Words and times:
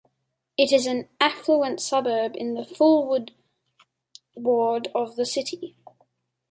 It 0.57 0.71
is 0.73 0.87
an 0.87 1.09
affluent 1.19 1.79
suburb 1.79 2.35
in 2.35 2.55
the 2.55 2.63
Fulwood 2.65 3.33
ward 4.35 4.87
of 4.95 5.15
the 5.15 5.27
city. 5.27 5.75